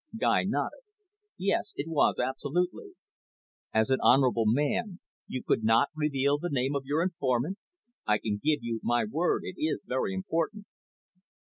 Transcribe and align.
Guy 0.17 0.45
nodded. 0.45 0.81
"Yes, 1.37 1.73
it 1.75 1.87
was, 1.87 2.17
absolutely." 2.17 2.93
"As 3.71 3.91
an 3.91 4.01
honourable 4.01 4.47
man, 4.47 4.99
you 5.27 5.43
could 5.43 5.63
not 5.63 5.89
reveal 5.95 6.39
the 6.39 6.49
name 6.49 6.75
of 6.75 6.85
your 6.85 7.03
informant? 7.03 7.59
I 8.07 8.17
can 8.17 8.41
give 8.43 8.63
you 8.63 8.79
my 8.81 9.05
word, 9.05 9.43
it 9.45 9.63
is 9.63 9.83
very 9.87 10.15
important." 10.15 10.65